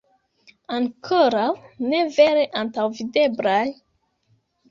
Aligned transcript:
Ankoraŭ 0.75 1.49
ne 1.91 1.99
vere 2.15 2.45
antaŭvideblaj... 2.61 3.63